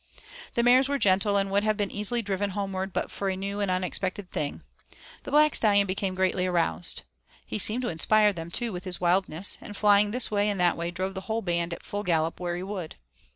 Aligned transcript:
The 0.55 0.63
mares 0.63 0.89
were 0.89 0.97
gentle, 0.97 1.37
and 1.37 1.51
would 1.51 1.63
have 1.63 1.77
been 1.77 1.91
easily 1.91 2.23
driven 2.23 2.49
homeward 2.57 2.91
but 2.91 3.11
for 3.11 3.29
a 3.29 3.35
new 3.35 3.59
and 3.59 3.69
unexpected 3.69 4.31
thing. 4.31 4.63
The 5.25 5.29
Black 5.29 5.53
Stallion 5.53 5.85
became 5.85 6.15
greatly 6.15 6.47
aroused. 6.47 7.03
He 7.45 7.59
seemed 7.59 7.83
to 7.83 7.89
inspire 7.89 8.33
them 8.33 8.49
too 8.49 8.73
with 8.73 8.85
his 8.85 8.99
wildness, 8.99 9.59
and 9.61 9.77
flying 9.77 10.09
this 10.09 10.31
way 10.31 10.49
and 10.49 10.59
that 10.59 10.75
way 10.75 10.89
drove 10.89 11.13
the 11.13 11.21
whole 11.29 11.43
band 11.43 11.71
at 11.71 11.83
full 11.83 12.01
gallop 12.01 12.39
where 12.39 12.55
he 12.55 12.63
would. 12.63 12.95